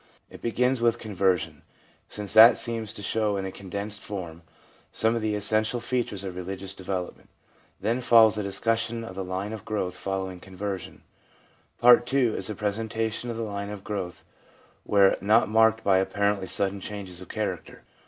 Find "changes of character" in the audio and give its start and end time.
16.79-17.83